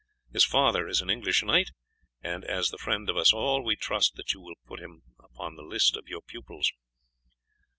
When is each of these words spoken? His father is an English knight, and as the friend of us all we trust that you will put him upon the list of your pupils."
His 0.33 0.43
father 0.43 0.87
is 0.87 1.01
an 1.01 1.11
English 1.11 1.43
knight, 1.43 1.69
and 2.23 2.43
as 2.43 2.69
the 2.69 2.79
friend 2.79 3.07
of 3.07 3.17
us 3.17 3.31
all 3.33 3.63
we 3.63 3.75
trust 3.75 4.15
that 4.15 4.33
you 4.33 4.41
will 4.41 4.55
put 4.65 4.79
him 4.79 5.03
upon 5.23 5.57
the 5.57 5.61
list 5.61 5.95
of 5.95 6.07
your 6.07 6.21
pupils." 6.21 6.71